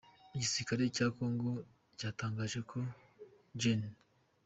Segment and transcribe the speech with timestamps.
[0.35, 1.51] Igisirikare cya Congo
[1.97, 2.79] cyatangaje ko
[3.59, 3.81] Gen.